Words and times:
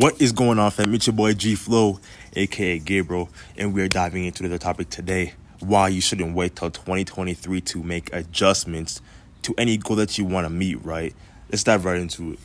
What 0.00 0.18
is 0.18 0.32
going 0.32 0.58
on, 0.58 0.70
fam? 0.70 0.94
It's 0.94 1.06
your 1.06 1.12
boy 1.12 1.34
G 1.34 1.54
Flow, 1.54 2.00
aka 2.32 2.78
Gabriel, 2.78 3.28
and 3.58 3.74
we 3.74 3.82
are 3.82 3.88
diving 3.88 4.24
into 4.24 4.48
the 4.48 4.58
topic 4.58 4.88
today 4.88 5.34
why 5.58 5.88
you 5.88 6.00
shouldn't 6.00 6.34
wait 6.34 6.56
till 6.56 6.70
2023 6.70 7.60
to 7.60 7.82
make 7.82 8.10
adjustments 8.10 9.02
to 9.42 9.54
any 9.58 9.76
goal 9.76 9.96
that 9.96 10.16
you 10.16 10.24
want 10.24 10.46
to 10.46 10.48
meet, 10.48 10.82
right? 10.86 11.14
Let's 11.50 11.64
dive 11.64 11.84
right 11.84 11.98
into 11.98 12.32
it. 12.32 12.38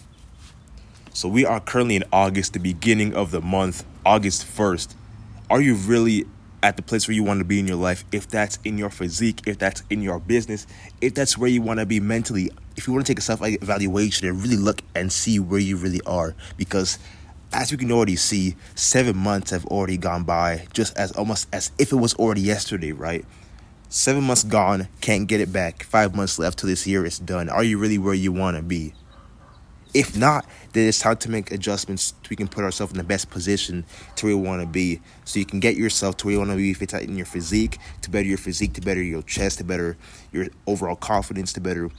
So, 1.14 1.30
we 1.30 1.46
are 1.46 1.62
currently 1.62 1.96
in 1.96 2.04
August, 2.12 2.52
the 2.52 2.60
beginning 2.60 3.16
of 3.16 3.32
the 3.32 3.40
month, 3.40 3.86
August 4.06 4.46
1st. 4.46 4.94
Are 5.50 5.62
you 5.62 5.76
really 5.76 6.26
at 6.62 6.76
the 6.76 6.82
place 6.84 7.08
where 7.08 7.16
you 7.16 7.24
want 7.24 7.40
to 7.40 7.46
be 7.46 7.58
in 7.58 7.70
your 7.70 7.78
life? 7.78 8.04
If 8.12 8.28
that's 8.28 8.60
in 8.66 8.78
your 8.78 8.90
physique, 8.90 9.48
if 9.48 9.60
that's 9.60 9.82
in 9.90 10.02
your 10.02 10.20
business, 10.20 10.68
if 11.00 11.14
that's 11.14 11.38
where 11.38 11.50
you 11.50 11.62
want 11.62 11.80
to 11.80 11.86
be 11.86 12.02
mentally, 12.02 12.52
if 12.76 12.86
you 12.86 12.92
want 12.92 13.06
to 13.06 13.14
take 13.14 13.20
a 13.20 13.22
self 13.22 13.40
evaluation 13.42 14.28
and 14.28 14.44
really 14.44 14.58
look 14.58 14.82
and 14.94 15.10
see 15.10 15.40
where 15.40 15.62
you 15.62 15.78
really 15.78 16.02
are, 16.02 16.36
because 16.58 17.00
as 17.56 17.72
we 17.72 17.78
can 17.78 17.92
already 17.92 18.18
see, 18.18 18.56
seven 18.76 19.16
months 19.16 19.52
have 19.52 19.66
already 19.68 19.98
gone 19.98 20.24
by, 20.24 20.68
just 20.74 20.96
as 20.98 21.14
almost 21.14 21.48
as 21.54 21.72
if 21.80 21.94
it 21.94 21.96
was 21.96 22.14
already 22.16 22.42
yesterday, 22.42 22.92
right? 22.92 23.26
Seven 23.88 24.26
months 24.26 24.44
gone, 24.44 24.90
can't 25.00 25.26
get 25.26 25.40
it 25.40 25.54
back. 25.54 25.84
Five 25.84 26.14
months 26.14 26.38
left 26.38 26.60
till 26.60 26.68
this 26.68 26.86
year 26.86 27.06
is 27.06 27.18
done. 27.18 27.48
Are 27.48 27.64
you 27.64 27.78
really 27.78 27.98
where 27.98 28.14
you 28.14 28.34
want 28.34 28.58
to 28.58 28.64
be? 28.64 28.94
If 29.94 30.18
not, 30.18 30.46
then 30.74 30.90
it's 30.90 31.00
time 31.00 31.16
to 31.16 31.32
make 31.32 31.54
adjustments 31.54 32.14
so 32.22 32.28
we 32.30 32.36
can 32.36 32.50
put 32.50 32.66
ourselves 32.66 32.92
in 32.92 32.98
the 32.98 33.06
best 33.06 33.30
position 33.30 33.86
to 34.18 34.26
where 34.26 34.36
we 34.36 34.46
want 34.46 34.62
to 34.62 34.68
be. 34.68 35.00
So 35.24 35.40
you 35.40 35.46
can 35.46 35.62
get 35.62 35.78
yourself 35.78 36.18
to 36.18 36.26
where 36.26 36.34
you 36.34 36.40
want 36.40 36.52
to 36.52 36.58
be 36.58 36.72
if 36.72 36.82
it's 36.82 36.94
in 36.94 37.16
your 37.16 37.26
physique, 37.26 37.78
to 38.02 38.10
better 38.10 38.28
your 38.28 38.38
physique, 38.38 38.74
to 38.74 38.82
better 38.82 39.02
your 39.02 39.22
chest, 39.22 39.60
to 39.60 39.64
better 39.64 39.96
your 40.34 40.48
overall 40.68 40.98
confidence, 40.98 41.54
to 41.54 41.62
better 41.62 41.90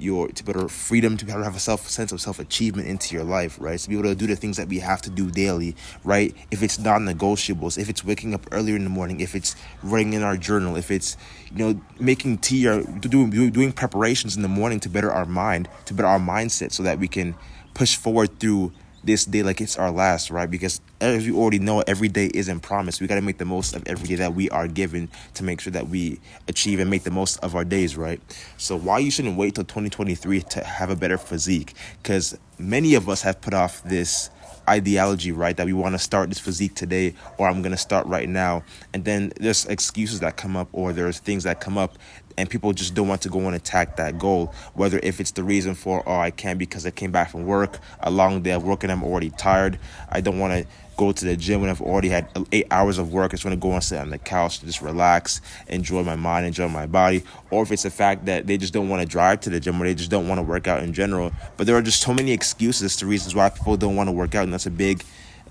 your 0.00 0.28
to 0.28 0.44
better 0.44 0.68
freedom 0.68 1.16
to 1.16 1.24
better 1.24 1.44
have 1.44 1.56
a 1.56 1.60
self 1.60 1.88
sense 1.88 2.12
of 2.12 2.20
self 2.20 2.38
achievement 2.38 2.88
into 2.88 3.14
your 3.14 3.24
life, 3.24 3.58
right? 3.60 3.78
To 3.78 3.88
be 3.88 3.94
able 3.94 4.08
to 4.08 4.14
do 4.14 4.26
the 4.26 4.36
things 4.36 4.56
that 4.56 4.68
we 4.68 4.78
have 4.78 5.02
to 5.02 5.10
do 5.10 5.30
daily, 5.30 5.76
right? 6.04 6.34
If 6.50 6.62
it's 6.62 6.78
non-negotiables, 6.78 7.78
if 7.78 7.88
it's 7.88 8.04
waking 8.04 8.34
up 8.34 8.46
earlier 8.50 8.76
in 8.76 8.84
the 8.84 8.90
morning, 8.90 9.20
if 9.20 9.34
it's 9.34 9.56
writing 9.82 10.12
in 10.12 10.22
our 10.22 10.36
journal, 10.36 10.76
if 10.76 10.90
it's 10.90 11.16
you 11.52 11.58
know 11.58 11.80
making 11.98 12.38
tea 12.38 12.66
or 12.66 12.82
doing 12.82 13.30
doing 13.50 13.72
preparations 13.72 14.36
in 14.36 14.42
the 14.42 14.48
morning 14.48 14.80
to 14.80 14.88
better 14.88 15.10
our 15.12 15.26
mind, 15.26 15.68
to 15.86 15.94
better 15.94 16.08
our 16.08 16.20
mindset, 16.20 16.72
so 16.72 16.82
that 16.82 16.98
we 16.98 17.08
can 17.08 17.34
push 17.74 17.96
forward 17.96 18.38
through 18.40 18.72
this 19.04 19.24
day 19.24 19.42
like 19.42 19.60
it's 19.60 19.78
our 19.78 19.90
last, 19.90 20.30
right? 20.30 20.50
Because 20.50 20.80
as 21.00 21.26
you 21.26 21.38
already 21.38 21.58
know, 21.58 21.80
every 21.86 22.08
day 22.08 22.30
isn't 22.34 22.60
promised. 22.60 23.00
We 23.00 23.06
got 23.06 23.14
to 23.16 23.22
make 23.22 23.38
the 23.38 23.44
most 23.44 23.74
of 23.74 23.82
every 23.86 24.08
day 24.08 24.16
that 24.16 24.34
we 24.34 24.50
are 24.50 24.68
given 24.68 25.08
to 25.34 25.44
make 25.44 25.60
sure 25.60 25.72
that 25.72 25.88
we 25.88 26.20
achieve 26.48 26.80
and 26.80 26.90
make 26.90 27.04
the 27.04 27.10
most 27.10 27.38
of 27.38 27.54
our 27.54 27.64
days, 27.64 27.96
right? 27.96 28.20
So, 28.56 28.76
why 28.76 28.98
you 28.98 29.10
shouldn't 29.10 29.36
wait 29.36 29.54
till 29.54 29.64
2023 29.64 30.42
to 30.42 30.64
have 30.64 30.90
a 30.90 30.96
better 30.96 31.18
physique? 31.18 31.74
Because 32.02 32.38
many 32.58 32.94
of 32.94 33.08
us 33.08 33.22
have 33.22 33.40
put 33.40 33.54
off 33.54 33.82
this 33.84 34.30
ideology, 34.70 35.32
right? 35.32 35.56
That 35.56 35.66
we 35.66 35.72
want 35.72 35.94
to 35.94 35.98
start 35.98 36.28
this 36.28 36.38
physique 36.38 36.74
today, 36.74 37.14
or 37.38 37.48
I'm 37.48 37.60
going 37.60 37.72
to 37.72 37.78
start 37.78 38.06
right 38.06 38.28
now. 38.28 38.62
And 38.94 39.04
then 39.04 39.32
there's 39.40 39.66
excuses 39.66 40.20
that 40.20 40.36
come 40.36 40.56
up, 40.56 40.68
or 40.72 40.92
there's 40.92 41.18
things 41.18 41.44
that 41.44 41.60
come 41.60 41.76
up 41.76 41.98
and 42.38 42.48
people 42.48 42.72
just 42.72 42.94
don't 42.94 43.06
want 43.06 43.20
to 43.22 43.28
go 43.28 43.40
and 43.40 43.54
attack 43.54 43.96
that 43.96 44.18
goal. 44.18 44.54
Whether 44.74 44.98
if 45.02 45.20
it's 45.20 45.32
the 45.32 45.44
reason 45.44 45.74
for, 45.74 46.02
oh, 46.06 46.18
I 46.18 46.30
can't 46.30 46.58
because 46.58 46.86
I 46.86 46.90
came 46.90 47.12
back 47.12 47.30
from 47.30 47.44
work, 47.44 47.78
a 48.00 48.10
long 48.10 48.40
day 48.42 48.52
of 48.52 48.64
work 48.64 48.82
and 48.82 48.90
I'm 48.90 49.04
already 49.04 49.30
tired. 49.30 49.78
I 50.08 50.20
don't 50.20 50.38
want 50.38 50.52
to 50.54 50.66
go 51.00 51.12
to 51.12 51.24
the 51.24 51.34
gym 51.34 51.62
when 51.62 51.70
I've 51.70 51.80
already 51.80 52.10
had 52.10 52.28
eight 52.52 52.66
hours 52.70 52.98
of 52.98 53.10
work. 53.10 53.32
I 53.32 53.36
just 53.36 53.44
want 53.46 53.54
to 53.54 53.60
go 53.60 53.72
and 53.72 53.82
sit 53.82 53.98
on 53.98 54.10
the 54.10 54.18
couch, 54.18 54.58
to 54.58 54.66
just 54.66 54.82
relax, 54.82 55.40
enjoy 55.66 56.02
my 56.02 56.14
mind, 56.14 56.44
enjoy 56.44 56.68
my 56.68 56.86
body. 56.86 57.24
Or 57.50 57.62
if 57.62 57.72
it's 57.72 57.84
the 57.84 57.90
fact 57.90 58.26
that 58.26 58.46
they 58.46 58.58
just 58.58 58.74
don't 58.74 58.90
want 58.90 59.00
to 59.00 59.08
drive 59.08 59.40
to 59.40 59.50
the 59.50 59.60
gym 59.60 59.80
or 59.80 59.86
they 59.86 59.94
just 59.94 60.10
don't 60.10 60.28
want 60.28 60.40
to 60.40 60.42
work 60.42 60.68
out 60.68 60.82
in 60.82 60.92
general. 60.92 61.32
But 61.56 61.66
there 61.66 61.74
are 61.74 61.80
just 61.80 62.02
so 62.02 62.12
many 62.12 62.32
excuses 62.32 62.96
to 62.96 63.06
reasons 63.06 63.34
why 63.34 63.48
people 63.48 63.78
don't 63.78 63.96
want 63.96 64.08
to 64.08 64.12
work 64.12 64.34
out, 64.34 64.44
and 64.44 64.52
that's 64.52 64.66
a 64.66 64.70
big, 64.70 65.02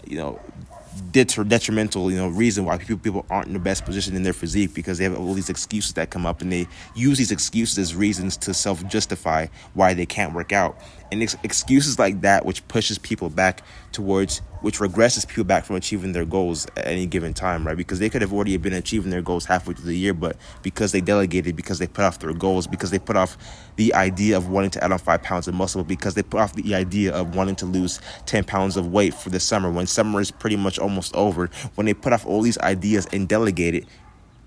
you 0.06 0.18
know, 0.18 0.40
detrimental, 1.12 2.12
you 2.12 2.18
know, 2.18 2.28
reason 2.28 2.66
why 2.66 2.78
people 2.78 2.97
people 2.97 3.25
aren't 3.29 3.47
in 3.47 3.53
the 3.53 3.59
best 3.59 3.85
position 3.85 4.16
in 4.16 4.22
their 4.22 4.34
physique 4.34 4.75
because 4.75 5.00
they 5.00 5.03
have 5.06 5.18
all 5.18 5.34
these 5.34 5.50
excuses 5.50 5.94
that 5.94 6.12
come 6.12 6.25
up 6.25 6.41
and 6.41 6.52
they 6.52 6.68
use 6.94 7.18
these 7.18 7.31
excuses 7.31 7.79
as 7.79 7.96
reasons 7.96 8.38
to 8.38 8.53
self 8.53 8.85
justify 8.88 9.47
why 9.73 9.96
they 9.96 10.06
can't 10.06 10.34
work 10.34 10.52
out. 10.52 10.79
And 11.12 11.23
excuses 11.44 11.97
like 11.97 12.22
that 12.22 12.46
which 12.46 12.68
pushes 12.68 13.00
people 13.00 13.29
back 13.29 13.63
towards 13.91 14.41
which 14.62 14.80
regresses 14.80 15.28
people 15.28 15.44
back 15.44 15.66
from 15.66 15.75
achieving 15.75 16.12
their 16.12 16.25
goals 16.25 16.66
at 16.75 16.88
any 16.88 17.06
given 17.06 17.34
time, 17.34 17.66
right? 17.66 17.78
Because 17.78 18.00
they 18.00 18.09
could 18.09 18.22
have 18.22 18.34
already 18.34 18.56
been 18.58 18.74
achieving 18.74 19.09
their 19.12 19.22
goals 19.22 19.46
halfway 19.46 19.74
through 19.74 19.86
the 19.86 19.97
year, 19.97 20.14
but 20.14 20.36
because 20.62 20.92
they 20.92 21.02
delegated, 21.02 21.56
because 21.56 21.80
they 21.80 21.88
put 21.88 22.03
off 22.03 22.20
their 22.20 22.34
goals, 22.34 22.68
because 22.68 22.92
they 22.92 23.00
put 23.00 23.16
off 23.16 23.38
the 23.78 23.94
idea 23.94 24.36
of 24.36 24.50
wanting 24.50 24.72
to 24.72 24.84
add 24.84 24.92
on 24.92 25.00
five 25.00 25.24
pounds 25.24 25.47
of 25.47 25.53
muscle, 25.53 25.84
because 25.84 26.16
they 26.16 26.24
put 26.24 26.40
off 26.40 26.53
the 26.53 26.75
idea 26.75 27.14
of 27.14 27.36
wanting 27.36 27.56
to 27.56 27.66
lose 27.66 28.00
10 28.25 28.44
pounds 28.44 28.78
of 28.78 28.88
weight 28.88 29.14
for 29.14 29.30
the 29.30 29.40
summer 29.40 29.72
when 29.72 29.88
summer 29.88 30.20
is 30.20 30.31
pretty 30.31 30.56
much 30.56 30.78
almost 30.78 31.16
over, 31.16 31.50
when 31.76 31.86
they 31.86 31.94
put 31.94 32.14
off 32.14 32.26
all 32.26 32.41
these 32.41 32.58
ideas 32.59 33.08
and 33.14 33.28
delegated, 33.28 33.86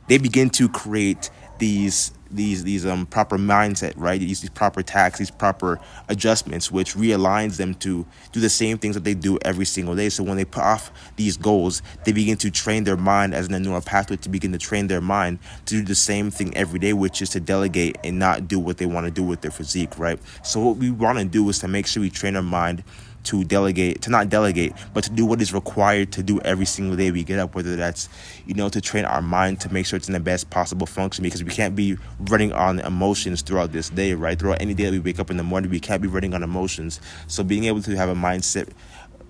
they 0.08 0.18
begin 0.18 0.50
to 0.50 0.68
create 0.68 1.30
these 1.58 2.12
these 2.32 2.64
these 2.64 2.84
um 2.86 3.06
proper 3.06 3.38
mindset, 3.38 3.94
right? 3.96 4.20
These, 4.20 4.40
these 4.40 4.50
proper 4.50 4.82
tax, 4.82 5.18
these 5.18 5.30
proper 5.30 5.80
adjustments, 6.08 6.70
which 6.70 6.94
realigns 6.94 7.56
them 7.56 7.74
to 7.76 8.06
do 8.32 8.40
the 8.40 8.50
same 8.50 8.78
things 8.78 8.94
that 8.94 9.04
they 9.04 9.14
do 9.14 9.38
every 9.42 9.64
single 9.64 9.94
day. 9.94 10.08
So 10.08 10.22
when 10.22 10.36
they 10.36 10.44
put 10.44 10.62
off 10.62 10.90
these 11.16 11.36
goals, 11.36 11.82
they 12.04 12.12
begin 12.12 12.36
to 12.38 12.50
train 12.50 12.84
their 12.84 12.96
mind 12.96 13.34
as 13.34 13.48
an 13.48 13.62
neural 13.62 13.80
pathway 13.80 14.16
to 14.16 14.28
begin 14.28 14.52
to 14.52 14.58
train 14.58 14.86
their 14.86 15.00
mind 15.00 15.38
to 15.66 15.76
do 15.76 15.82
the 15.82 15.94
same 15.94 16.30
thing 16.30 16.56
every 16.56 16.78
day, 16.78 16.92
which 16.92 17.22
is 17.22 17.30
to 17.30 17.40
delegate 17.40 17.96
and 18.04 18.18
not 18.18 18.48
do 18.48 18.58
what 18.58 18.78
they 18.78 18.86
want 18.86 19.06
to 19.06 19.10
do 19.10 19.22
with 19.22 19.40
their 19.40 19.50
physique, 19.50 19.98
right? 19.98 20.18
So 20.42 20.60
what 20.60 20.76
we 20.76 20.90
want 20.90 21.18
to 21.18 21.24
do 21.24 21.48
is 21.48 21.58
to 21.60 21.68
make 21.68 21.86
sure 21.86 22.00
we 22.00 22.10
train 22.10 22.36
our 22.36 22.42
mind 22.42 22.84
to 23.24 23.44
delegate, 23.44 24.02
to 24.02 24.10
not 24.10 24.28
delegate, 24.28 24.72
but 24.94 25.04
to 25.04 25.10
do 25.10 25.24
what 25.24 25.40
is 25.40 25.52
required 25.52 26.12
to 26.12 26.22
do 26.22 26.40
every 26.40 26.66
single 26.66 26.96
day 26.96 27.10
we 27.10 27.22
get 27.22 27.38
up, 27.38 27.54
whether 27.54 27.76
that's, 27.76 28.08
you 28.46 28.54
know, 28.54 28.68
to 28.68 28.80
train 28.80 29.04
our 29.04 29.22
mind 29.22 29.60
to 29.60 29.72
make 29.72 29.86
sure 29.86 29.96
it's 29.96 30.08
in 30.08 30.14
the 30.14 30.20
best 30.20 30.50
possible 30.50 30.86
function 30.86 31.22
because 31.22 31.44
we 31.44 31.50
can't 31.50 31.76
be 31.76 31.96
running 32.20 32.52
on 32.52 32.80
emotions 32.80 33.42
throughout 33.42 33.72
this 33.72 33.90
day, 33.90 34.14
right? 34.14 34.38
Throughout 34.38 34.60
any 34.60 34.74
day 34.74 34.90
we 34.90 34.98
wake 34.98 35.20
up 35.20 35.30
in 35.30 35.36
the 35.36 35.44
morning, 35.44 35.70
we 35.70 35.80
can't 35.80 36.02
be 36.02 36.08
running 36.08 36.34
on 36.34 36.42
emotions. 36.42 37.00
So 37.26 37.44
being 37.44 37.64
able 37.64 37.82
to 37.82 37.96
have 37.96 38.08
a 38.08 38.14
mindset 38.14 38.70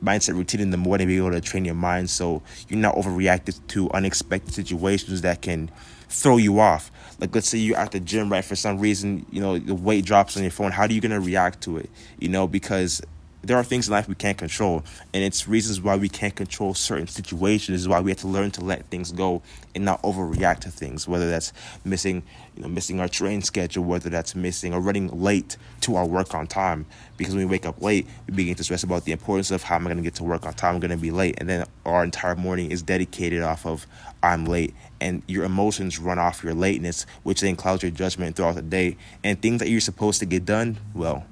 mindset 0.02 0.34
routine 0.34 0.60
in 0.60 0.70
the 0.70 0.76
morning, 0.76 1.06
be 1.06 1.16
able 1.16 1.30
to 1.30 1.40
train 1.40 1.64
your 1.64 1.76
mind 1.76 2.10
so 2.10 2.42
you're 2.68 2.80
not 2.80 2.96
overreacted 2.96 3.64
to 3.68 3.88
unexpected 3.92 4.52
situations 4.52 5.20
that 5.20 5.42
can 5.42 5.70
throw 6.08 6.36
you 6.36 6.60
off. 6.60 6.90
Like 7.18 7.34
let's 7.34 7.48
say 7.48 7.58
you're 7.58 7.76
at 7.76 7.92
the 7.92 8.00
gym, 8.00 8.30
right? 8.30 8.44
For 8.44 8.56
some 8.56 8.78
reason, 8.78 9.26
you 9.30 9.40
know, 9.40 9.58
the 9.58 9.74
weight 9.74 10.04
drops 10.04 10.36
on 10.36 10.42
your 10.42 10.50
phone. 10.50 10.72
How 10.72 10.82
are 10.82 10.90
you 10.90 11.00
gonna 11.00 11.20
react 11.20 11.62
to 11.62 11.78
it? 11.78 11.88
You 12.18 12.28
know, 12.28 12.46
because 12.46 13.00
there 13.42 13.56
are 13.56 13.64
things 13.64 13.88
in 13.88 13.92
life 13.92 14.08
we 14.08 14.14
can't 14.14 14.38
control 14.38 14.84
and 15.12 15.24
it's 15.24 15.48
reasons 15.48 15.80
why 15.80 15.96
we 15.96 16.08
can't 16.08 16.34
control 16.34 16.74
certain 16.74 17.08
situations. 17.08 17.80
Is 17.80 17.88
why 17.88 18.00
we 18.00 18.10
have 18.10 18.18
to 18.20 18.28
learn 18.28 18.50
to 18.52 18.64
let 18.64 18.86
things 18.86 19.10
go 19.10 19.42
and 19.74 19.84
not 19.84 20.00
overreact 20.02 20.60
to 20.60 20.70
things 20.70 21.08
whether 21.08 21.28
that's 21.28 21.52
missing 21.84 22.22
you 22.54 22.62
know 22.62 22.68
missing 22.68 23.00
our 23.00 23.08
train 23.08 23.42
schedule 23.42 23.84
whether 23.84 24.08
that's 24.08 24.34
missing 24.34 24.72
or 24.72 24.80
running 24.80 25.08
late 25.08 25.56
to 25.80 25.96
our 25.96 26.06
work 26.06 26.34
on 26.34 26.46
time. 26.46 26.86
Because 27.16 27.34
when 27.34 27.44
we 27.44 27.50
wake 27.50 27.66
up 27.66 27.82
late 27.82 28.06
we 28.28 28.34
begin 28.34 28.54
to 28.54 28.64
stress 28.64 28.84
about 28.84 29.04
the 29.04 29.12
importance 29.12 29.50
of 29.50 29.62
how 29.64 29.76
am 29.76 29.86
i 29.86 29.90
going 29.90 29.96
to 29.96 30.02
get 30.02 30.14
to 30.14 30.24
work 30.24 30.46
on 30.46 30.54
time 30.54 30.74
i'm 30.74 30.80
going 30.80 30.90
to 30.90 30.96
be 30.96 31.10
late. 31.10 31.34
And 31.38 31.48
then 31.48 31.66
our 31.84 32.04
entire 32.04 32.36
morning 32.36 32.70
is 32.70 32.82
dedicated 32.82 33.42
off 33.42 33.66
of 33.66 33.86
i'm 34.22 34.44
late. 34.44 34.74
And 35.00 35.22
your 35.26 35.44
emotions 35.44 35.98
run 35.98 36.20
off 36.20 36.44
your 36.44 36.54
lateness 36.54 37.06
which 37.24 37.40
then 37.40 37.56
clouds 37.56 37.82
your 37.82 37.90
judgment 37.90 38.36
throughout 38.36 38.54
the 38.54 38.62
day. 38.62 38.96
And 39.24 39.40
things 39.42 39.58
that 39.58 39.68
you're 39.68 39.80
supposed 39.80 40.20
to 40.20 40.26
get 40.26 40.44
done 40.44 40.78
well 40.94 41.24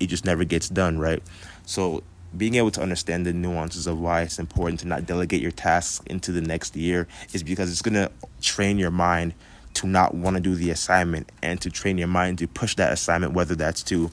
it 0.00 0.06
just 0.06 0.24
never 0.24 0.44
gets 0.44 0.68
done 0.68 0.98
right 0.98 1.22
so 1.68 2.02
being 2.34 2.54
able 2.54 2.70
to 2.70 2.80
understand 2.80 3.26
the 3.26 3.32
nuances 3.32 3.86
of 3.86 4.00
why 4.00 4.22
it's 4.22 4.38
important 4.38 4.80
to 4.80 4.88
not 4.88 5.04
delegate 5.04 5.42
your 5.42 5.50
tasks 5.50 6.02
into 6.06 6.32
the 6.32 6.40
next 6.40 6.74
year 6.74 7.06
is 7.34 7.42
because 7.42 7.70
it's 7.70 7.82
going 7.82 7.94
to 7.94 8.10
train 8.40 8.78
your 8.78 8.90
mind 8.90 9.34
to 9.74 9.86
not 9.86 10.14
want 10.14 10.34
to 10.34 10.40
do 10.40 10.54
the 10.54 10.70
assignment 10.70 11.30
and 11.42 11.60
to 11.60 11.68
train 11.68 11.98
your 11.98 12.08
mind 12.08 12.38
to 12.38 12.48
push 12.48 12.74
that 12.76 12.90
assignment 12.90 13.34
whether 13.34 13.54
that's 13.54 13.82
to 13.82 14.10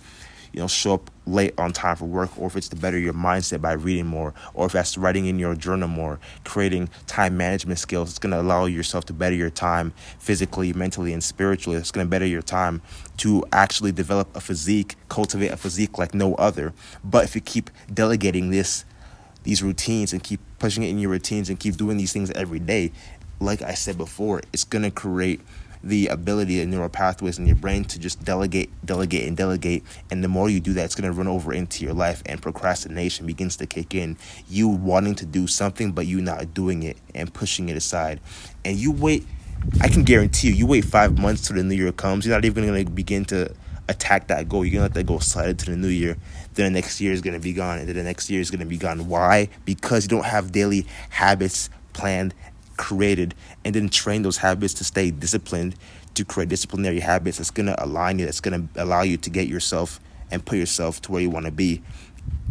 you 0.55 0.61
know, 0.61 0.67
show 0.69 0.93
up 0.93 1.11
late 1.25 1.53
on 1.57 1.73
time 1.73 1.97
for 1.97 2.05
work, 2.05 2.29
or 2.39 2.47
if 2.47 2.55
it's 2.55 2.69
to 2.69 2.77
better 2.77 2.97
your 2.97 3.11
mindset 3.11 3.59
by 3.59 3.73
reading 3.73 4.05
more, 4.05 4.33
or 4.53 4.67
if 4.67 4.71
that's 4.71 4.97
writing 4.97 5.25
in 5.25 5.37
your 5.37 5.53
journal 5.53 5.89
more, 5.89 6.17
creating 6.45 6.87
time 7.07 7.35
management 7.35 7.77
skills. 7.77 8.09
It's 8.09 8.19
going 8.19 8.31
to 8.31 8.39
allow 8.39 8.63
yourself 8.63 9.03
to 9.07 9.13
better 9.13 9.35
your 9.35 9.49
time 9.49 9.93
physically, 10.17 10.71
mentally, 10.71 11.11
and 11.11 11.21
spiritually. 11.21 11.77
It's 11.77 11.91
going 11.91 12.07
to 12.07 12.09
better 12.09 12.25
your 12.25 12.41
time 12.41 12.81
to 13.17 13.43
actually 13.51 13.91
develop 13.91 14.33
a 14.33 14.39
physique, 14.39 14.95
cultivate 15.09 15.49
a 15.49 15.57
physique 15.57 15.97
like 15.97 16.13
no 16.13 16.35
other. 16.35 16.73
But 17.03 17.25
if 17.25 17.35
you 17.35 17.41
keep 17.41 17.69
delegating 17.93 18.49
this, 18.49 18.85
these 19.43 19.61
routines 19.61 20.13
and 20.13 20.23
keep 20.23 20.39
pushing 20.57 20.83
it 20.83 20.89
in 20.89 20.99
your 20.99 21.11
routines 21.11 21.49
and 21.49 21.59
keep 21.59 21.75
doing 21.75 21.97
these 21.97 22.13
things 22.13 22.31
every 22.31 22.59
day, 22.59 22.93
like 23.41 23.61
I 23.61 23.73
said 23.73 23.97
before, 23.97 24.41
it's 24.53 24.63
going 24.63 24.83
to 24.83 24.91
create 24.91 25.41
the 25.85 26.07
ability 26.07 26.61
of 26.61 26.67
neural 26.67 26.89
pathways 26.89 27.37
in 27.39 27.45
your 27.45 27.55
brain 27.55 27.85
to 27.85 27.99
just 27.99 28.25
delegate, 28.25 28.69
delegate, 28.83 29.27
and 29.27 29.37
delegate. 29.37 29.83
And 30.11 30.23
the 30.23 30.27
more 30.27 30.49
you 30.49 30.59
do 30.59 30.73
that, 30.73 30.85
it's 30.85 30.95
going 30.95 31.09
to 31.09 31.17
run 31.17 31.27
over 31.27 31.53
into 31.53 31.85
your 31.85 31.93
life, 31.93 32.23
and 32.25 32.41
procrastination 32.41 33.25
begins 33.25 33.55
to 33.57 33.67
kick 33.67 33.93
in. 33.93 34.17
You 34.49 34.67
wanting 34.67 35.15
to 35.15 35.25
do 35.25 35.47
something, 35.47 35.91
but 35.91 36.07
you 36.07 36.19
not 36.19 36.53
doing 36.53 36.83
it 36.83 36.97
and 37.13 37.33
pushing 37.33 37.69
it 37.69 37.77
aside. 37.77 38.19
And 38.65 38.77
you 38.77 38.91
wait, 38.91 39.25
I 39.79 39.87
can 39.87 40.03
guarantee 40.03 40.49
you, 40.49 40.53
you 40.55 40.65
wait 40.65 40.85
five 40.85 41.17
months 41.19 41.47
till 41.47 41.55
the 41.55 41.63
new 41.63 41.75
year 41.75 41.91
comes, 41.91 42.25
you're 42.25 42.35
not 42.35 42.45
even 42.45 42.65
going 42.65 42.85
to 42.85 42.91
begin 42.91 43.23
to 43.25 43.53
attack 43.88 44.27
that 44.27 44.49
goal. 44.49 44.65
You're 44.65 44.73
gonna 44.73 44.83
let 44.83 44.93
that 44.95 45.05
goal 45.05 45.19
slide 45.19 45.49
into 45.49 45.69
the 45.69 45.77
new 45.77 45.88
year. 45.88 46.17
Then 46.53 46.73
the 46.73 46.79
next 46.79 46.99
year 46.99 47.11
is 47.11 47.21
gonna 47.21 47.39
be 47.39 47.53
gone, 47.53 47.79
and 47.79 47.88
then 47.88 47.95
the 47.95 48.03
next 48.03 48.29
year 48.29 48.41
is 48.41 48.51
gonna 48.51 48.65
be 48.65 48.77
gone. 48.77 49.07
Why? 49.07 49.49
Because 49.63 50.05
you 50.05 50.09
don't 50.09 50.25
have 50.25 50.51
daily 50.51 50.88
habits 51.09 51.69
planned, 51.93 52.33
created, 52.77 53.36
and 53.63 53.75
then 53.75 53.89
train 53.89 54.22
those 54.22 54.38
habits 54.38 54.74
to 54.75 54.83
stay 54.83 55.12
disciplined, 55.12 55.75
to 56.13 56.25
create 56.25 56.50
disciplinary 56.50 57.00
habits 57.00 57.38
that's 57.38 57.51
gonna 57.51 57.75
align 57.77 58.19
you, 58.19 58.25
that's 58.25 58.42
gonna 58.42 58.68
allow 58.75 59.01
you 59.01 59.18
to 59.18 59.30
get 59.30 59.48
yourself 59.48 60.00
and 60.31 60.45
put 60.45 60.57
yourself 60.57 61.01
to 61.01 61.12
where 61.12 61.22
you 61.22 61.30
want 61.30 61.45
to 61.45 61.51
be 61.51 61.81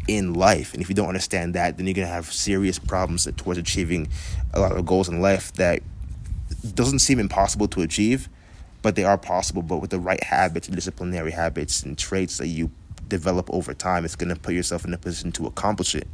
in 0.07 0.35
life. 0.35 0.73
And 0.75 0.83
if 0.83 0.89
you 0.89 0.95
don't 0.95 1.09
understand 1.09 1.55
that, 1.55 1.77
then 1.77 1.87
you're 1.87 1.95
gonna 1.95 2.07
have 2.07 2.33
serious 2.33 2.79
problems 2.79 3.27
towards 3.37 3.59
achieving 3.59 4.09
a 4.53 4.61
lot 4.61 4.73
of 4.73 4.85
goals 4.87 5.09
in 5.09 5.21
life 5.21 5.53
that 5.55 5.83
doesn't 6.75 7.01
seem 7.01 7.19
impossible 7.19 7.69
to 7.69 7.83
achieve, 7.83 8.29
but 8.83 8.97
they 8.97 9.05
are 9.05 9.19
possible. 9.19 9.63
But 9.63 9.79
with 9.79 9.91
the 9.91 9.99
right 9.99 10.23
habits, 10.23 10.69
disciplinary 10.69 11.33
habits, 11.33 11.83
and 11.83 11.97
traits 11.97 12.39
that 12.39 12.49
you 12.49 12.71
develop 13.09 13.49
over 13.51 13.75
time, 13.75 14.05
it's 14.05 14.17
gonna 14.17 14.37
put 14.37 14.55
yourself 14.55 14.85
in 14.85 14.93
a 14.95 14.99
position 14.99 15.33
to 15.33 15.47
accomplish 15.47 15.95
it 15.95 16.07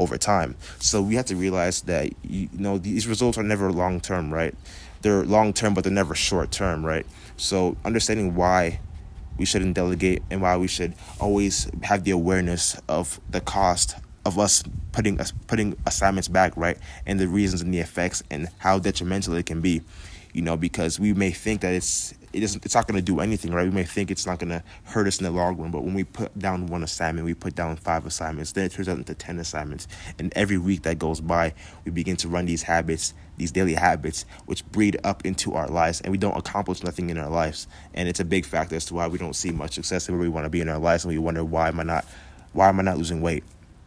over 0.00 0.18
time. 0.18 0.56
So 0.78 1.02
we 1.02 1.14
have 1.14 1.26
to 1.26 1.36
realize 1.36 1.82
that 1.82 2.12
you, 2.22 2.48
know 2.52 2.78
these 2.78 3.06
results 3.06 3.38
are 3.38 3.42
never 3.42 3.70
long 3.72 4.00
term, 4.00 4.32
right? 4.32 4.54
They're 5.02 5.24
long 5.24 5.52
term, 5.52 5.74
but 5.74 5.84
they're 5.84 5.92
never 5.92 6.14
short 6.14 6.50
term, 6.50 6.84
right? 6.84 7.06
So 7.36 7.76
understanding 7.84 8.34
why 8.34 8.80
we 9.38 9.46
shouldn't 9.46 9.74
delegate 9.74 10.22
and 10.30 10.42
why 10.42 10.56
we 10.56 10.68
should 10.68 10.94
always 11.18 11.70
have 11.82 12.04
the 12.04 12.10
awareness 12.10 12.78
of 12.88 13.20
the 13.30 13.40
cost 13.40 13.96
of 14.26 14.38
us 14.38 14.62
putting 14.92 15.18
us 15.18 15.32
putting 15.46 15.74
assignments 15.86 16.28
back 16.28 16.54
right 16.56 16.76
and 17.06 17.18
the 17.18 17.26
reasons 17.26 17.62
and 17.62 17.72
the 17.72 17.78
effects 17.78 18.22
and 18.30 18.48
how 18.58 18.78
detrimental 18.78 19.34
it 19.34 19.46
can 19.46 19.62
be 19.62 19.80
you 20.32 20.42
know 20.42 20.56
because 20.56 21.00
we 21.00 21.12
may 21.12 21.30
think 21.30 21.60
that 21.62 21.74
it's 21.74 22.14
it 22.32 22.42
isn't 22.42 22.64
it's 22.64 22.74
not 22.74 22.86
going 22.86 22.98
to 22.98 23.02
do 23.04 23.20
anything 23.20 23.52
right? 23.52 23.64
We 23.64 23.74
may 23.74 23.84
think 23.84 24.10
it's 24.10 24.26
not 24.26 24.38
going 24.38 24.50
to 24.50 24.62
hurt 24.84 25.06
us 25.06 25.18
in 25.18 25.24
the 25.24 25.30
long 25.30 25.56
run 25.56 25.70
but 25.70 25.82
when 25.82 25.94
we 25.94 26.04
put 26.04 26.36
down 26.38 26.66
one 26.66 26.82
assignment 26.82 27.24
we 27.26 27.34
put 27.34 27.54
down 27.54 27.76
five 27.76 28.06
assignments 28.06 28.52
then 28.52 28.66
it 28.66 28.72
turns 28.72 28.88
out 28.88 28.98
into 28.98 29.14
10 29.14 29.38
assignments. 29.38 29.88
And 30.18 30.32
every 30.36 30.58
week 30.58 30.82
that 30.82 30.98
goes 30.98 31.20
by 31.20 31.54
we 31.84 31.90
begin 31.90 32.16
to 32.18 32.28
run 32.28 32.46
these 32.46 32.62
habits 32.62 33.14
these 33.36 33.50
daily 33.50 33.74
habits 33.74 34.26
which 34.46 34.64
breed 34.70 34.98
up 35.02 35.24
into 35.24 35.54
our 35.54 35.66
lives 35.68 36.00
and 36.02 36.12
we 36.12 36.18
don't 36.18 36.36
accomplish 36.36 36.82
nothing 36.82 37.10
in 37.10 37.18
our 37.18 37.30
lives. 37.30 37.66
And 37.94 38.08
it's 38.08 38.20
a 38.20 38.24
big 38.24 38.44
factor 38.44 38.76
as 38.76 38.84
to 38.86 38.94
why 38.94 39.08
we 39.08 39.18
don't 39.18 39.34
see 39.34 39.50
much 39.50 39.74
success 39.74 40.08
where 40.08 40.18
we 40.18 40.28
want 40.28 40.44
to 40.44 40.50
be 40.50 40.60
in 40.60 40.68
our 40.68 40.78
lives 40.78 41.04
and 41.04 41.12
we 41.12 41.18
wonder 41.18 41.44
why 41.44 41.68
am 41.68 41.80
i 41.80 41.82
not 41.82 42.04
why 42.52 42.68
am 42.68 42.78
i 42.80 42.82
not 42.82 42.98
losing 42.98 43.20
weight? 43.22 43.44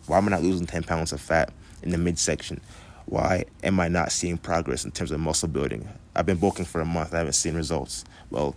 Why 0.08 0.18
am 0.18 0.28
i 0.28 0.32
not 0.32 0.44
losing 0.44 0.68
10 0.68 0.84
pounds 0.84 1.14
of 1.14 1.22
fat 1.22 1.54
in 1.82 1.92
the 1.92 1.98
midsection 1.98 2.60
why 3.06 3.46
am 3.64 3.80
I 3.80 3.88
not 3.88 4.12
seeing 4.12 4.38
progress 4.38 4.86
in 4.86 4.92
terms 4.92 5.12
of 5.12 5.20
muscle 5.20 5.50
building? 5.50 5.88
I've 6.16 6.26
been 6.26 6.38
bulking 6.38 6.66
for 6.66 6.82
a 6.82 6.86
month. 6.86 7.14
I 7.14 7.20
haven't 7.20 7.34
seen 7.34 7.56
results. 7.56 8.06
Well, 8.30 8.56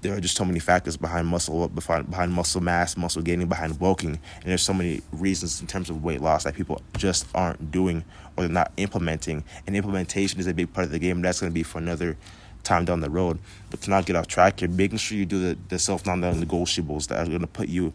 there 0.00 0.14
are 0.14 0.20
just 0.20 0.36
so 0.36 0.44
many 0.44 0.60
factors 0.60 0.96
behind 0.96 1.26
muscle 1.26 1.64
uh, 1.64 1.68
behind, 1.68 2.08
behind 2.10 2.32
muscle 2.32 2.60
mass, 2.60 2.96
muscle 2.96 3.22
gaining, 3.22 3.48
behind 3.48 3.78
bulking, 3.78 4.10
and 4.10 4.44
there's 4.44 4.62
so 4.62 4.72
many 4.72 5.02
reasons 5.12 5.60
in 5.60 5.66
terms 5.66 5.90
of 5.90 6.04
weight 6.04 6.20
loss 6.20 6.44
that 6.44 6.54
people 6.54 6.80
just 6.96 7.26
aren't 7.34 7.70
doing 7.72 8.04
or 8.36 8.44
they're 8.44 8.52
not 8.52 8.72
implementing. 8.76 9.42
And 9.66 9.76
implementation 9.76 10.38
is 10.38 10.46
a 10.46 10.54
big 10.54 10.72
part 10.72 10.86
of 10.86 10.92
the 10.92 10.98
game. 10.98 11.20
That's 11.20 11.40
going 11.40 11.50
to 11.50 11.54
be 11.54 11.64
for 11.64 11.78
another 11.78 12.16
time 12.62 12.84
down 12.84 13.00
the 13.00 13.10
road. 13.10 13.38
But 13.70 13.82
to 13.82 13.90
not 13.90 14.06
get 14.06 14.14
off 14.14 14.28
track, 14.28 14.60
you're 14.60 14.70
making 14.70 14.98
sure 14.98 15.18
you 15.18 15.26
do 15.26 15.40
the, 15.40 15.58
the 15.68 15.78
self 15.78 16.06
non-negotiables 16.06 17.08
that 17.08 17.18
are 17.18 17.26
going 17.26 17.40
to 17.40 17.46
put 17.46 17.68
you 17.68 17.92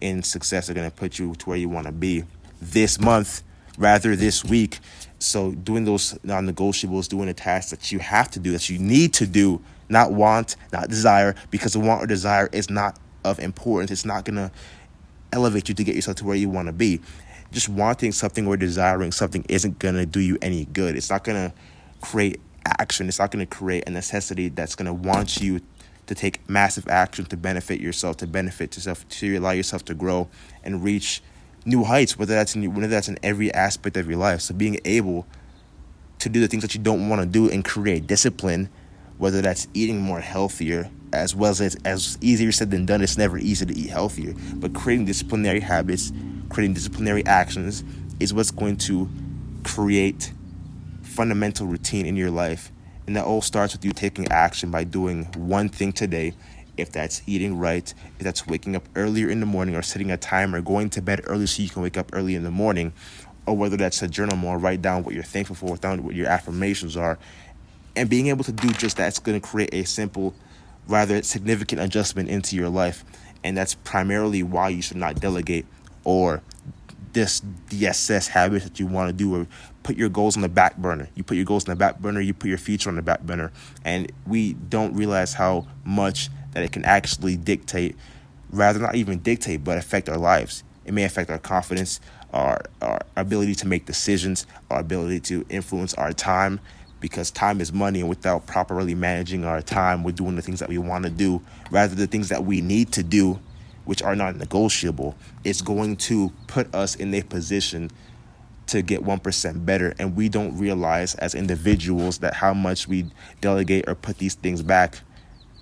in 0.00 0.22
success. 0.22 0.68
Are 0.68 0.74
going 0.74 0.90
to 0.90 0.96
put 0.96 1.18
you 1.18 1.34
to 1.36 1.48
where 1.48 1.58
you 1.58 1.68
want 1.68 1.86
to 1.86 1.92
be 1.92 2.24
this 2.60 3.00
month 3.00 3.42
rather 3.78 4.16
this 4.16 4.44
week. 4.44 4.78
So 5.18 5.52
doing 5.52 5.84
those 5.84 6.18
non-negotiables, 6.24 7.08
doing 7.08 7.26
the 7.26 7.34
tasks 7.34 7.70
that 7.70 7.90
you 7.90 7.98
have 7.98 8.30
to 8.32 8.40
do, 8.40 8.52
that 8.52 8.68
you 8.68 8.78
need 8.78 9.14
to 9.14 9.26
do, 9.26 9.62
not 9.88 10.12
want, 10.12 10.56
not 10.72 10.88
desire, 10.88 11.34
because 11.50 11.72
the 11.72 11.80
want 11.80 12.02
or 12.02 12.06
desire 12.06 12.48
is 12.52 12.68
not 12.68 12.98
of 13.24 13.38
importance. 13.38 13.90
It's 13.90 14.04
not 14.04 14.24
gonna 14.24 14.50
elevate 15.32 15.68
you 15.68 15.74
to 15.74 15.84
get 15.84 15.94
yourself 15.94 16.18
to 16.18 16.24
where 16.24 16.36
you 16.36 16.48
want 16.48 16.66
to 16.66 16.72
be. 16.72 17.00
Just 17.50 17.68
wanting 17.68 18.12
something 18.12 18.46
or 18.46 18.56
desiring 18.56 19.12
something 19.12 19.44
isn't 19.48 19.78
gonna 19.78 20.06
do 20.06 20.20
you 20.20 20.38
any 20.42 20.66
good. 20.66 20.96
It's 20.96 21.10
not 21.10 21.24
gonna 21.24 21.52
create 22.00 22.40
action. 22.78 23.08
It's 23.08 23.18
not 23.18 23.30
gonna 23.30 23.46
create 23.46 23.84
a 23.86 23.90
necessity 23.90 24.48
that's 24.48 24.74
gonna 24.74 24.94
want 24.94 25.40
you 25.40 25.60
to 26.06 26.14
take 26.14 26.48
massive 26.48 26.86
action 26.88 27.24
to 27.26 27.36
benefit 27.36 27.80
yourself, 27.80 28.16
to 28.18 28.26
benefit 28.26 28.76
yourself, 28.76 29.08
to 29.08 29.36
allow 29.36 29.50
yourself 29.50 29.84
to 29.86 29.94
grow 29.94 30.28
and 30.62 30.84
reach 30.84 31.22
new 31.66 31.84
heights, 31.84 32.18
whether 32.18 32.34
that's 32.34 32.54
in 32.54 32.72
whether 32.74 32.86
that's 32.86 33.08
in 33.08 33.18
every 33.22 33.52
aspect 33.52 33.96
of 33.96 34.08
your 34.08 34.18
life. 34.18 34.40
So 34.40 34.54
being 34.54 34.78
able 34.84 35.26
to 36.20 36.28
do 36.28 36.40
the 36.40 36.48
things 36.48 36.62
that 36.62 36.74
you 36.74 36.80
don't 36.80 37.08
want 37.08 37.20
to 37.20 37.26
do 37.26 37.50
and 37.50 37.64
create 37.64 38.06
discipline, 38.06 38.70
whether 39.18 39.42
that's 39.42 39.68
eating 39.74 40.00
more 40.00 40.20
healthier, 40.20 40.90
as 41.12 41.34
well 41.34 41.50
as 41.50 41.76
as 41.84 42.16
easier 42.20 42.52
said 42.52 42.70
than 42.70 42.86
done. 42.86 43.02
It's 43.02 43.18
never 43.18 43.36
easy 43.36 43.66
to 43.66 43.76
eat 43.76 43.90
healthier, 43.90 44.34
but 44.54 44.74
creating 44.74 45.06
disciplinary 45.06 45.60
habits, 45.60 46.12
creating 46.48 46.74
disciplinary 46.74 47.26
actions 47.26 47.84
is 48.20 48.32
what's 48.32 48.50
going 48.50 48.76
to 48.76 49.10
create 49.64 50.32
fundamental 51.02 51.66
routine 51.66 52.06
in 52.06 52.16
your 52.16 52.30
life. 52.30 52.70
And 53.06 53.14
that 53.14 53.24
all 53.24 53.40
starts 53.42 53.72
with 53.72 53.84
you 53.84 53.92
taking 53.92 54.26
action 54.32 54.70
by 54.70 54.82
doing 54.82 55.24
one 55.36 55.68
thing 55.68 55.92
today 55.92 56.34
if 56.76 56.92
that's 56.92 57.22
eating 57.26 57.58
right, 57.58 57.92
if 58.18 58.24
that's 58.24 58.46
waking 58.46 58.76
up 58.76 58.84
earlier 58.94 59.28
in 59.28 59.40
the 59.40 59.46
morning 59.46 59.74
or 59.74 59.82
setting 59.82 60.10
a 60.10 60.16
timer, 60.16 60.60
going 60.60 60.90
to 60.90 61.02
bed 61.02 61.20
early 61.24 61.46
so 61.46 61.62
you 61.62 61.68
can 61.68 61.82
wake 61.82 61.96
up 61.96 62.10
early 62.12 62.34
in 62.34 62.42
the 62.42 62.50
morning, 62.50 62.92
or 63.46 63.56
whether 63.56 63.76
that's 63.76 64.02
a 64.02 64.08
journal 64.08 64.36
more, 64.36 64.58
write 64.58 64.82
down 64.82 65.04
what 65.04 65.14
you're 65.14 65.24
thankful 65.24 65.56
for, 65.56 65.76
down 65.76 66.02
what 66.04 66.14
your 66.14 66.26
affirmations 66.26 66.96
are, 66.96 67.18
and 67.94 68.10
being 68.10 68.26
able 68.26 68.44
to 68.44 68.52
do 68.52 68.68
just 68.72 68.96
that's 68.96 69.18
going 69.18 69.40
to 69.40 69.46
create 69.46 69.72
a 69.72 69.84
simple, 69.84 70.34
rather 70.88 71.22
significant 71.22 71.80
adjustment 71.80 72.28
into 72.28 72.56
your 72.56 72.68
life, 72.68 73.04
and 73.42 73.56
that's 73.56 73.74
primarily 73.74 74.42
why 74.42 74.68
you 74.68 74.82
should 74.82 74.96
not 74.96 75.20
delegate 75.20 75.66
or 76.04 76.42
this 77.16 77.40
DSS 77.70 78.28
habits 78.28 78.64
that 78.64 78.78
you 78.78 78.86
want 78.86 79.08
to 79.08 79.12
do 79.12 79.34
or 79.34 79.46
put 79.82 79.96
your 79.96 80.10
goals 80.10 80.36
on 80.36 80.42
the 80.42 80.50
back 80.50 80.76
burner. 80.76 81.08
You 81.14 81.24
put 81.24 81.36
your 81.36 81.46
goals 81.46 81.66
on 81.66 81.72
the 81.72 81.78
back 81.78 81.98
burner, 81.98 82.20
you 82.20 82.34
put 82.34 82.48
your 82.48 82.58
future 82.58 82.90
on 82.90 82.96
the 82.96 83.02
back 83.02 83.22
burner. 83.22 83.52
And 83.84 84.12
we 84.26 84.52
don't 84.52 84.94
realize 84.94 85.32
how 85.32 85.66
much 85.84 86.28
that 86.56 86.62
it 86.64 86.72
can 86.72 86.86
actually 86.86 87.36
dictate, 87.36 87.94
rather 88.50 88.78
not 88.78 88.94
even 88.94 89.18
dictate, 89.18 89.62
but 89.62 89.76
affect 89.76 90.08
our 90.08 90.16
lives. 90.16 90.64
It 90.86 90.94
may 90.94 91.04
affect 91.04 91.28
our 91.28 91.38
confidence, 91.38 92.00
our, 92.32 92.62
our 92.80 93.02
ability 93.14 93.54
to 93.56 93.68
make 93.68 93.84
decisions, 93.84 94.46
our 94.70 94.80
ability 94.80 95.20
to 95.20 95.44
influence 95.50 95.92
our 95.92 96.14
time, 96.14 96.58
because 96.98 97.30
time 97.30 97.60
is 97.60 97.74
money, 97.74 98.00
and 98.00 98.08
without 98.08 98.46
properly 98.46 98.94
managing 98.94 99.44
our 99.44 99.60
time, 99.60 100.02
we're 100.02 100.12
doing 100.12 100.34
the 100.34 100.40
things 100.40 100.58
that 100.60 100.70
we 100.70 100.78
want 100.78 101.04
to 101.04 101.10
do, 101.10 101.42
rather 101.70 101.94
the 101.94 102.06
things 102.06 102.30
that 102.30 102.46
we 102.46 102.62
need 102.62 102.90
to 102.92 103.02
do, 103.02 103.38
which 103.84 104.02
are 104.02 104.16
not 104.16 104.36
negotiable. 104.36 105.14
It's 105.44 105.60
going 105.60 105.96
to 105.96 106.32
put 106.46 106.74
us 106.74 106.94
in 106.94 107.12
a 107.12 107.20
position 107.20 107.90
to 108.68 108.80
get 108.80 109.02
1% 109.02 109.66
better 109.66 109.94
and 109.98 110.16
we 110.16 110.30
don't 110.30 110.56
realize 110.56 111.14
as 111.16 111.34
individuals 111.34 112.18
that 112.18 112.32
how 112.32 112.54
much 112.54 112.88
we 112.88 113.04
delegate 113.42 113.86
or 113.86 113.94
put 113.94 114.16
these 114.16 114.34
things 114.34 114.62
back 114.62 115.02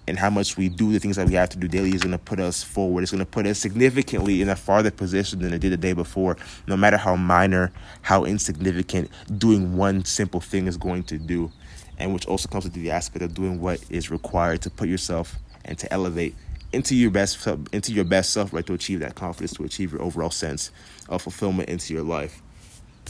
and 0.07 0.19
how 0.19 0.31
much 0.31 0.57
we 0.57 0.69
do 0.69 0.93
the 0.93 0.99
things 0.99 1.17
that 1.17 1.27
we 1.27 1.35
have 1.35 1.49
to 1.51 1.59
do 1.59 1.67
daily 1.67 1.95
is 1.95 2.03
going 2.03 2.13
to 2.13 2.19
put 2.19 2.39
us 2.39 2.63
forward. 2.63 3.03
It's 3.03 3.13
going 3.13 3.25
to 3.25 3.31
put 3.31 3.47
us 3.47 3.59
significantly 3.59 4.43
in 4.43 4.49
a 4.49 4.57
farther 4.57 4.91
position 4.91 5.39
than 5.39 5.55
it 5.55 5.61
did 5.61 5.73
the 5.73 5.77
day 5.77 5.93
before. 5.93 6.37
No 6.67 6.77
matter 6.77 6.97
how 6.97 7.17
minor, 7.17 7.73
how 8.03 8.25
insignificant, 8.25 9.11
doing 9.39 9.77
one 9.77 10.05
simple 10.05 10.41
thing 10.41 10.67
is 10.67 10.77
going 10.77 11.05
to 11.05 11.19
do, 11.19 11.51
and 11.99 12.13
which 12.13 12.27
also 12.27 12.49
comes 12.49 12.65
with 12.65 12.75
the 12.75 12.91
aspect 12.91 13.23
of 13.23 13.35
doing 13.35 13.61
what 13.61 13.83
is 13.89 14.11
required 14.11 14.63
to 14.63 14.71
put 14.71 14.89
yourself 14.89 15.37
and 15.65 15.79
to 15.79 15.91
elevate 15.93 16.35
into 16.73 16.95
your 16.95 17.11
best 17.11 17.47
into 17.73 17.93
your 17.93 18.05
best 18.05 18.33
self, 18.33 18.53
right? 18.53 18.67
To 18.67 18.75
achieve 18.75 19.01
that 19.01 19.15
confidence, 19.15 19.55
to 19.55 19.65
achieve 19.65 19.93
your 19.93 20.03
overall 20.03 20.31
sense 20.31 20.71
of 21.09 21.23
fulfillment 21.23 21.69
into 21.69 21.95
your 21.95 22.03
life. 22.03 22.43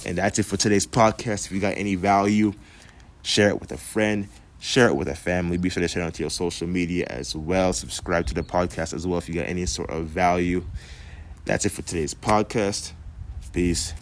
And 0.06 0.18
that's 0.18 0.38
it 0.38 0.44
for 0.44 0.56
today's 0.56 0.86
podcast. 0.86 1.46
If 1.46 1.52
you 1.52 1.60
got 1.60 1.76
any 1.76 1.94
value, 1.94 2.52
share 3.22 3.48
it 3.48 3.60
with 3.60 3.72
a 3.72 3.78
friend 3.78 4.28
Share 4.64 4.88
it 4.88 4.97
with 4.97 5.09
a 5.09 5.14
family. 5.14 5.59
Be 5.59 5.68
sure 5.68 5.83
to 5.83 5.88
share 5.88 6.02
it 6.02 6.06
onto 6.06 6.23
your 6.23 6.30
social 6.30 6.66
media 6.66 7.04
as 7.11 7.37
well. 7.37 7.75
Subscribe 7.75 8.26
to 8.28 8.35
the 8.35 8.42
podcast 8.42 8.94
as 8.94 9.06
well 9.06 9.18
if 9.18 9.28
you 9.28 9.35
got 9.35 9.47
any 9.47 9.66
sort 9.66 9.90
of 9.90 10.06
value. 10.06 10.64
That's 11.44 11.66
it 11.66 11.68
for 11.68 11.83
today's 11.83 12.14
podcast. 12.14 12.92
Peace. 13.52 13.92